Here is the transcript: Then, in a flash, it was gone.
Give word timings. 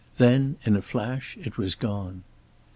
Then, 0.17 0.55
in 0.65 0.75
a 0.75 0.81
flash, 0.81 1.37
it 1.39 1.57
was 1.59 1.75
gone. 1.75 2.23